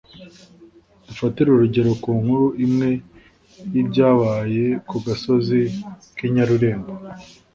dufatire 1.05 1.49
urugero 1.51 1.91
ku 2.01 2.09
nkuru 2.19 2.47
imwe 2.65 2.89
y’ibyabaye 3.71 4.65
ku 4.89 4.95
gasozi 5.05 5.61
k’i 6.15 6.27
nyarurembo. 6.33 6.91